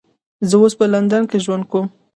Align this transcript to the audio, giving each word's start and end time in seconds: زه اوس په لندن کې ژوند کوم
زه 0.49 0.55
اوس 0.61 0.73
په 0.79 0.85
لندن 0.93 1.23
کې 1.29 1.37
ژوند 1.45 1.63
کوم 1.71 1.87